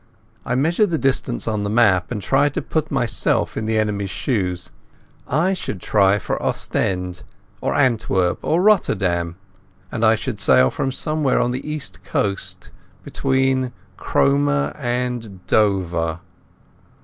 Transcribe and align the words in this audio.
I 0.47 0.55
measured 0.55 0.89
the 0.89 0.97
distance 0.97 1.47
on 1.47 1.61
the 1.63 1.69
map, 1.69 2.09
and 2.11 2.23
tried 2.23 2.55
to 2.55 2.61
put 2.63 2.89
myself 2.89 3.55
in 3.55 3.67
the 3.67 3.77
enemy's 3.77 4.09
shoes. 4.09 4.71
I 5.27 5.53
should 5.53 5.79
try 5.79 6.17
for 6.17 6.41
Ostend 6.41 7.21
or 7.61 7.75
Antwerp 7.75 8.39
or 8.41 8.63
Rotterdam, 8.63 9.35
and 9.91 10.03
I 10.03 10.15
should 10.15 10.39
sail 10.39 10.71
from 10.71 10.91
somewhere 10.91 11.39
on 11.39 11.51
the 11.51 11.69
East 11.69 12.03
Coast 12.03 12.71
between 13.03 13.73
Cromer 13.95 14.75
and 14.75 15.45
Dover. 15.45 16.21